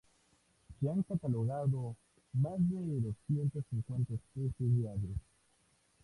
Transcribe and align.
Se 0.79 0.89
han 0.89 1.03
catalogado 1.03 1.95
más 2.33 2.55
de 2.57 3.01
doscientas 3.01 3.63
cincuenta 3.69 4.15
especies 4.15 4.55
de 4.81 4.89
aves. 4.89 5.17